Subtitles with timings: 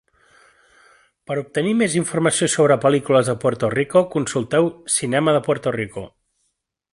[1.31, 6.09] Per obtenir més informació sobre les pel·lícules de Puerto Rico, consulteu Cinema de Puerto Rico.